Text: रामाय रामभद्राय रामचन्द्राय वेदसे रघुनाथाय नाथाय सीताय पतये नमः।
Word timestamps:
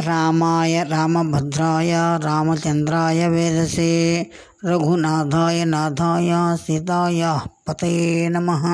रामाय 0.00 0.82
रामभद्राय 0.84 1.92
रामचन्द्राय 2.24 3.28
वेदसे 3.28 3.92
रघुनाथाय 4.64 5.64
नाथाय 5.64 6.30
सीताय 6.56 7.22
पतये 7.66 8.28
नमः। 8.28 8.64